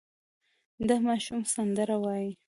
دا 0.87 0.95
ماشوم 1.07 1.41
سندره 1.53 1.95
وايي. 2.03 2.31